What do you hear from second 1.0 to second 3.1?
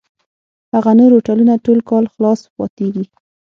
هوټلونه ټول کال خلاص پاتېږي.